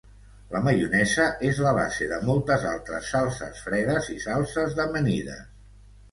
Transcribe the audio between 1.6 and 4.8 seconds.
la base de moltes altres salses fredes i salses